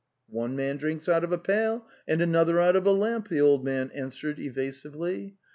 [0.27, 3.63] '"One man drinks out of a pail and another out of a lamp,' the old
[3.63, 5.35] man answered evasively.